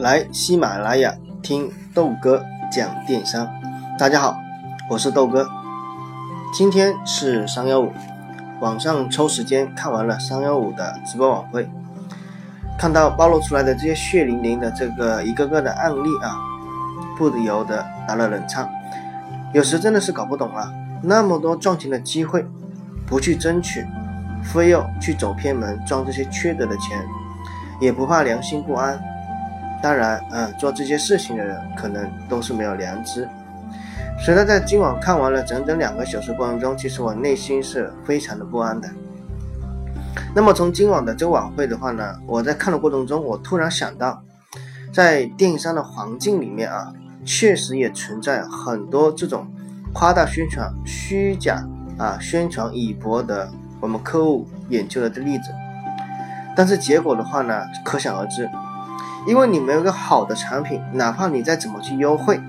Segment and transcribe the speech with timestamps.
[0.00, 2.42] 来喜马拉雅听豆哥
[2.72, 3.46] 讲电商。
[3.98, 4.34] 大家好，
[4.88, 5.46] 我是豆哥。
[6.54, 7.92] 今天是三幺五，
[8.60, 11.68] 网上抽时间看完了三幺五的直播晚会，
[12.78, 16.40] 看到暴露出来的这些血淋淋的这个一个个的案例啊，
[17.18, 18.66] 不由得打了冷颤。
[19.52, 20.72] 有时真的是搞不懂啊，
[21.02, 22.42] 那么多赚钱的机会，
[23.06, 23.86] 不去争取，
[24.42, 26.98] 非要去走偏门赚这些缺德的钱，
[27.82, 28.98] 也不怕良心不安。
[29.82, 33.26] 当然，嗯，做这些事情的人可能都是没有良知。
[34.22, 38.88] 所以呢，在今晚看完了整整两个小时过程中，其实我内心是非常的不安的。
[40.34, 44.22] 那么从今晚的这个晚会的话呢，我在看的过程中，我突然想到，
[44.92, 46.92] 在电商的环境里面啊，
[47.24, 49.46] 确实也存在很多这种
[49.94, 51.64] 夸大宣传、虚假
[51.96, 53.48] 啊宣传以博得
[53.80, 55.50] 我们客户眼球的例子。
[56.54, 58.46] 但是结果的话呢，可想而知。
[59.26, 62.40] 因为你没有个好的产品，哪怕你再怎么去优惠，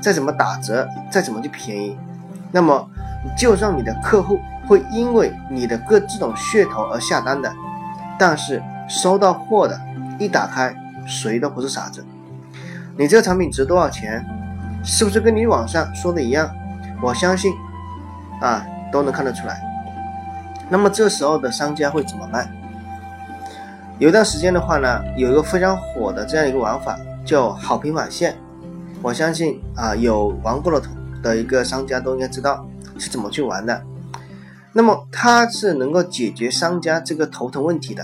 [0.00, 1.98] 再怎么打折，再怎么去便宜，
[2.52, 2.88] 那么
[3.36, 7.52] 就算你的客户会因为你的各这种噱头而下单的，
[8.18, 9.78] 但是收到货的
[10.18, 10.74] 一打开，
[11.06, 12.04] 谁都不是傻子。
[12.96, 14.24] 你这个产品值多少钱，
[14.84, 16.50] 是不是跟你网上说的一样？
[17.02, 17.52] 我相信
[18.40, 19.60] 啊，都能看得出来。
[20.68, 22.48] 那么这时候的商家会怎么办？
[24.00, 28.34] 有一段时间的话呢，有一个非常火的这样一个玩法，叫好评返现。
[29.02, 30.82] 我相信啊，有玩过的
[31.22, 33.82] 的一个商家都应该知道是怎么去玩的。
[34.72, 38.02] 那么它是能够解决商家这个头疼问题的。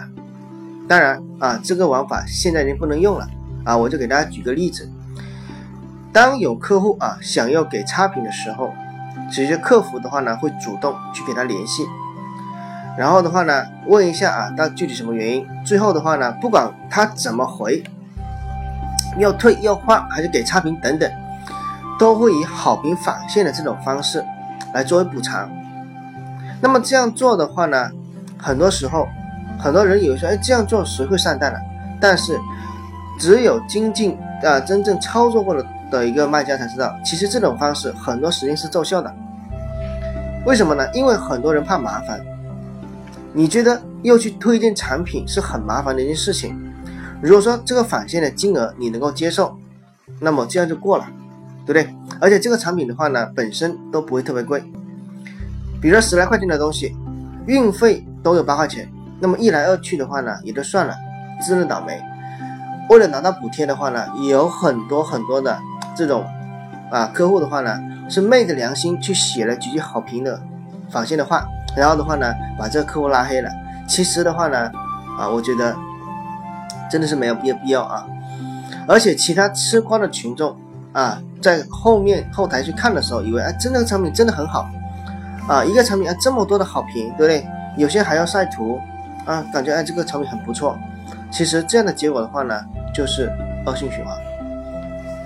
[0.86, 3.26] 当然啊，这个玩法现在已经不能用了
[3.64, 3.74] 啊。
[3.74, 4.86] 我就给大家举个例子：
[6.12, 8.70] 当有客户啊想要给差评的时候，
[9.32, 11.86] 其实客服的话呢会主动去给他联系。
[12.96, 15.46] 然后的话呢，问一下啊，到具体什么原因？
[15.64, 17.84] 最后的话呢，不管他怎么回，
[19.18, 21.10] 要退要换还是给差评等等，
[21.98, 24.24] 都会以好评返现的这种方式
[24.72, 25.50] 来作为补偿。
[26.60, 27.90] 那么这样做的话呢，
[28.38, 29.06] 很多时候
[29.58, 31.58] 很多人以为说，哎，这样做谁会上当呢？
[32.00, 32.38] 但是
[33.18, 39.14] 只有精进啊，真正操作过的的一个卖家才知道，其实这种方式很多时间是奏效的。
[40.46, 40.86] 为什么呢？
[40.94, 42.18] 因为很多人怕麻烦。
[43.36, 46.58] 你觉得又去推荐产品是很麻烦的一件事情。
[47.20, 49.54] 如果说这个返现的金额你能够接受，
[50.20, 51.06] 那么这样就过了，
[51.66, 51.94] 对不对？
[52.18, 54.64] 而且这个产品的话呢，本身都不会特别贵。
[55.82, 56.96] 比如说十来块钱的东西，
[57.46, 60.94] 运费都有八块钱，那么一来二去的话呢，也就算了，
[61.46, 62.00] 自认倒霉。
[62.88, 65.60] 为了拿到补贴的话呢，有很多很多的
[65.94, 66.24] 这种
[66.90, 70.40] 啊客户的话呢，是昧着良心去写了几句好评的
[70.88, 71.46] 返现的话。
[71.76, 73.50] 然后的话呢，把这个客户拉黑了。
[73.86, 74.70] 其实的话呢，
[75.18, 75.76] 啊，我觉得
[76.90, 78.04] 真的是没有必要必要啊。
[78.88, 80.56] 而且其他吃瓜的群众
[80.92, 84.68] 啊，在后面后台去看的时候，以为哎，真的产品真的很好
[85.48, 87.46] 啊，一个产品啊这么多的好评，对不对？
[87.76, 88.80] 有些还要晒图
[89.26, 90.76] 啊，感觉哎这个产品很不错。
[91.30, 92.58] 其实这样的结果的话呢，
[92.94, 93.30] 就是
[93.66, 94.16] 恶性循环。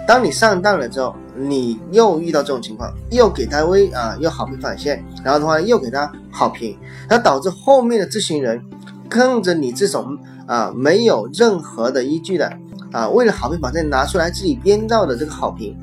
[0.07, 1.15] 当你上当了之后，
[1.49, 6.77] 你又遇到这种情况，又给他微啊，又好评返现，然后的话又给他好评，
[7.09, 8.63] 那导致后面的这群人
[9.09, 12.53] 跟着你这种啊没有任何的依据的
[12.93, 15.77] 啊，为了好评返现拿出来自己编造的这个好评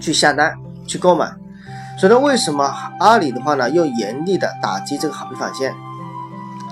[0.00, 0.52] 去下单
[0.86, 1.32] 去购买，
[1.98, 2.64] 所以说为什么
[2.98, 5.72] 阿里的话呢，又严厉的打击这个好评返现？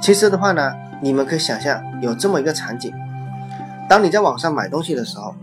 [0.00, 2.92] 其实的话呢，你们可以想象有这么一个场景，
[3.88, 5.34] 当你在网上买东西的时候。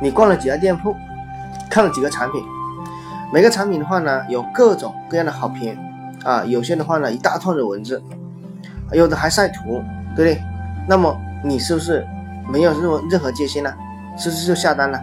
[0.00, 0.94] 你逛了几家店铺，
[1.70, 2.42] 看了几个产品，
[3.32, 5.76] 每个产品的话呢，有各种各样的好评
[6.24, 8.02] 啊，有些的话呢，一大串的文字，
[8.92, 9.82] 有的还晒图，
[10.14, 10.42] 对不对？
[10.88, 12.06] 那么你是不是
[12.48, 13.72] 没有任何任何戒心呢？
[14.18, 15.00] 是不是就下单了？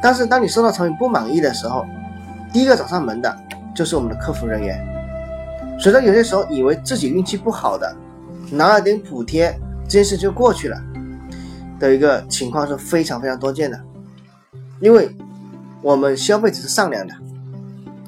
[0.00, 1.84] 但是当你收到产品不满意的时候，
[2.52, 3.36] 第一个找上门的
[3.74, 4.78] 就是我们的客服人员。
[5.78, 7.94] 所以说有些时候以为自己运气不好的，
[8.50, 9.52] 拿了点补贴，
[9.84, 10.80] 这件事就过去了
[11.78, 13.80] 的一个情况是非常非常多见的。
[14.80, 15.16] 因为
[15.82, 17.14] 我们消费者是善良的，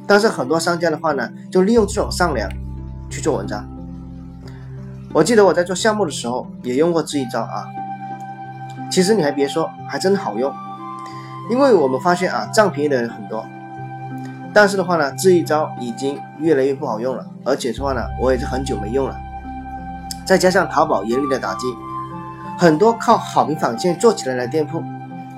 [0.06, 2.50] 但是很多商家的话呢，就利用这种善良
[3.08, 3.66] 去做文章。
[5.12, 7.66] 我记得我在做项目的时候也用过这一招啊。
[8.90, 10.52] 其实你还别说，还真好用。
[11.50, 13.44] 因为我们发现啊，占便宜的人很多，
[14.52, 17.24] 但是的话呢，这一招已经越来越不好用了。
[17.44, 19.16] 而且的话呢，我也是很久没用了。
[20.24, 21.66] 再加上淘宝严厉的打击，
[22.58, 24.82] 很多靠好评返现做起来的店铺。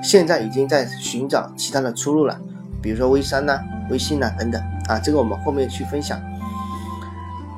[0.02, 2.38] 现在已经在寻找其他的出路了，
[2.80, 3.58] 比如说微商呐、
[3.90, 6.20] 微信呐等等啊，这个我们后面去分享。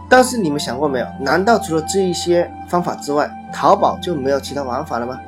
[0.09, 1.07] 但是你们想过没有？
[1.21, 5.19] 难道除了这一些方法之外，淘宝就没有其他玩法了吗？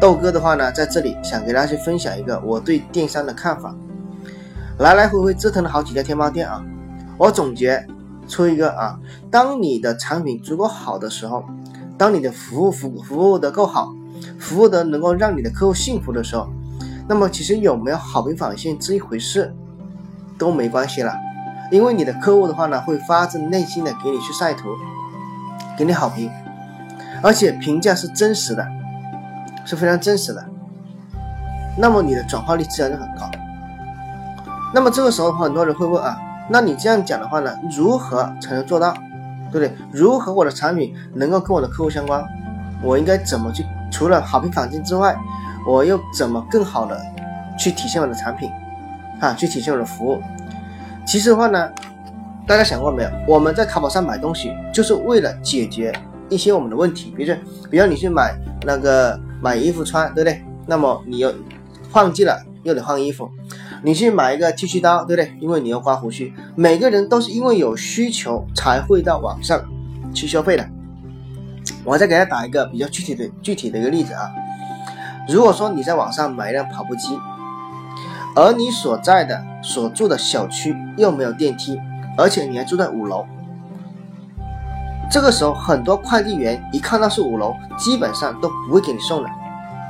[0.00, 3.74] 豆哥的话呢，在这里想给大家去分享一个我对电商的看法。
[4.78, 6.64] 来来回回折腾了好几家天猫店啊，
[7.16, 7.84] 我总结
[8.28, 8.96] 出一个啊，
[9.28, 11.42] 当你的产品足够好的时候，
[11.96, 13.92] 当你的服务服服务的够好，
[14.38, 16.48] 服务的能够让你的客户幸福的时候，
[17.08, 19.54] 那么其实有没有好评返现这一回事
[20.38, 21.14] 都没关系了，
[21.70, 24.68] 因为你的客户的话呢，会发自内心的给你去晒图，
[25.76, 26.30] 给你好评，
[27.22, 28.66] 而且评价是真实的，
[29.64, 30.44] 是非常真实的，
[31.76, 33.30] 那么你的转化率自然就很高。
[34.74, 36.18] 那么这个时候的话，很多人会问啊，
[36.50, 38.92] 那你这样讲的话呢，如何才能做到，
[39.50, 39.74] 对不对？
[39.90, 42.22] 如何我的产品能够跟我的客户相关？
[42.82, 43.64] 我应该怎么去？
[43.90, 45.16] 除了好评返现之外，
[45.66, 47.00] 我又怎么更好的
[47.58, 48.50] 去体现我的产品
[49.20, 49.34] 啊？
[49.34, 50.22] 去体现我的服务？
[51.06, 51.70] 其实的话呢，
[52.46, 53.10] 大家想过没有？
[53.26, 55.92] 我们在淘宝上买东西，就是为了解决
[56.28, 60.44] 一些我们的问题，比如说，比如你去买那个买衣服穿，对不对？
[60.66, 61.34] 那么你又
[61.90, 63.30] 换季了，又得换衣服。
[63.82, 65.36] 你去买一个剃须刀，对不对？
[65.40, 66.32] 因为你要刮胡须。
[66.54, 69.62] 每个人都是因为有需求才会到网上
[70.12, 70.68] 去消费的。
[71.84, 74.30] 我再给大家打一个比较具体的具体的一个例子啊。
[75.28, 77.18] 如果说你在网上买一辆跑步机，
[78.34, 81.78] 而你所在的所住的小区又没有电梯，
[82.16, 83.26] 而且你还住在五楼，
[85.10, 89.28] 这个时候很多快递员一看到是五楼，基本上都不会给你送的，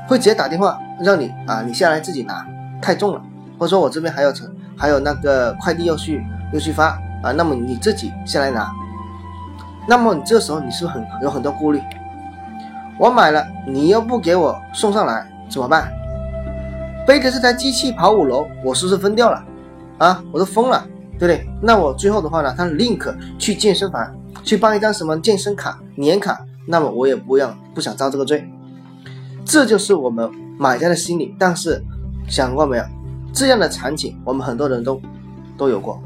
[0.09, 2.47] 会直接打电话让你啊，你下来自己拿，
[2.81, 3.23] 太重了。
[3.59, 8.73] 或者说我这边还有成还有那个快递要去要去发啊，那么你自己下来拿，
[9.89, 11.81] 那么你这时候你是不是很有很多顾虑？
[12.99, 15.91] 我买了，你又不给我送上来怎么办？
[17.07, 19.43] 背着这台机器跑五楼，我是不是疯掉了？
[19.97, 20.87] 啊，我都疯了，
[21.19, 21.49] 对不对？
[21.63, 24.15] 那我最后的话呢，他 link 去健身房
[24.45, 28.47] 去办一张什么健身卡年卡，那么我也不要不想遭这个罪。
[29.45, 31.83] 这就是我们买家的心理，但是
[32.29, 32.85] 想过没有？
[33.33, 35.01] 这样的场景，我们很多人都
[35.57, 35.99] 都有过。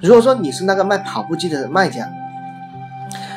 [0.00, 2.08] 如果说你是那个卖跑步机的卖家，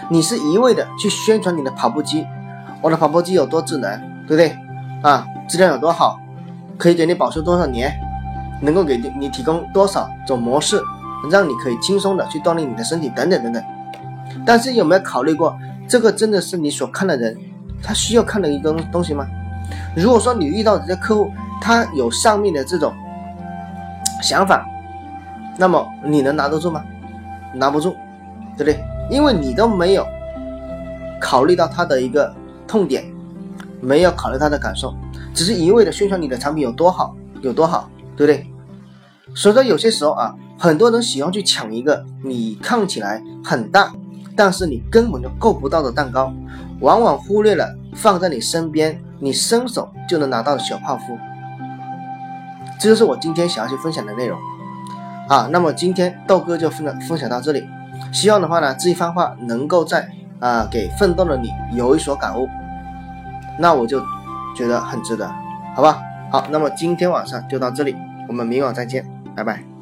[0.10, 2.26] 你是一味的去宣传你的跑步机，
[2.82, 4.58] 我的跑步机有多智能，对不对？
[5.02, 6.20] 啊，质量有多好，
[6.78, 7.94] 可以给你保修多少年，
[8.62, 10.82] 能够给你你提供多少种模式，
[11.30, 13.64] 让你可以轻松的去锻炼你的身体，等等等等。
[14.46, 15.58] 但是有没有考虑过，
[15.88, 17.38] 这个真的是你所看的人，
[17.82, 19.26] 他需要看的一个东西吗？
[19.96, 22.94] 如果说你遇到这些客户，他有上面的这种
[24.22, 24.66] 想法，
[25.58, 26.84] 那么你能拿得住吗？
[27.54, 27.96] 拿不住，
[28.58, 28.84] 对不对？
[29.10, 30.06] 因为你都没有
[31.22, 32.34] 考虑到他的一个
[32.68, 33.04] 痛点，
[33.82, 34.94] 没有考虑他的感受，
[35.34, 38.48] 只是一味的宣传你的产品有多好，有多好，对不对？
[39.36, 43.92] 所以说有些时候啊，很多人喜欢去抢一个你看起来很大，
[44.36, 46.34] 但是你根本就够不到的蛋糕，
[46.80, 51.18] 往往忽略了放在你身边，你伸手就能拿到的小泡芙。
[52.80, 54.38] 这就是我今天想要去分享的内容
[55.30, 55.48] 啊。
[55.52, 57.68] 那么今天豆哥就分享分享到这里，
[58.14, 60.08] 希望的话呢，这一番话能够在
[60.40, 62.48] 啊给奋斗的你有一所感悟，
[63.60, 64.00] 那我就
[64.56, 65.30] 觉得很值得，
[65.76, 66.00] 好吧？
[66.32, 67.96] 好，那么今天晚上就到这里，
[68.28, 69.06] 我们明晚再见，
[69.36, 69.73] 拜拜。